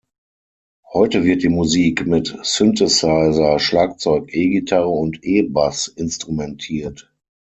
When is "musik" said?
1.49-2.07